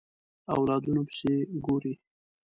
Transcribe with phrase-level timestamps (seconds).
[0.55, 1.33] اولادونو پسې
[1.65, 1.93] ګوري